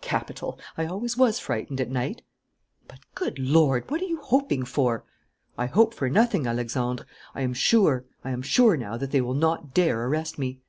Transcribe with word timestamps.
"Capital. 0.00 0.58
I 0.78 0.86
always 0.86 1.18
was 1.18 1.38
frightened 1.38 1.78
at 1.78 1.90
night." 1.90 2.22
"But, 2.88 3.00
good 3.14 3.38
Lord! 3.38 3.90
what 3.90 4.00
are 4.00 4.06
you 4.06 4.20
hoping 4.22 4.64
for?" 4.64 5.04
"I 5.58 5.66
hope 5.66 5.92
for 5.92 6.08
nothing, 6.08 6.46
Alexandre. 6.46 7.04
I 7.34 7.42
am 7.42 7.52
sure. 7.52 8.06
I 8.24 8.30
am 8.30 8.40
sure 8.40 8.74
now 8.78 8.96
that 8.96 9.10
they 9.10 9.20
will 9.20 9.34
not 9.34 9.74
dare 9.74 10.06
arrest 10.06 10.38
me." 10.38 10.62